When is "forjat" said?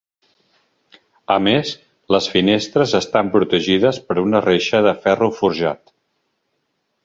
5.41-5.97